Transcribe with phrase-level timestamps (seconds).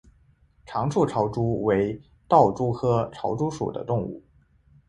[0.65, 4.23] 长触潮蛛为盗蛛科潮蛛属的动物。